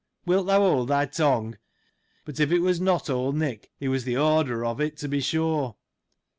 [0.25, 1.59] Wilt thou hold thy tongue—
[2.25, 5.21] but if it was not old Niek, he was the orderer of it, to be
[5.21, 5.75] sure.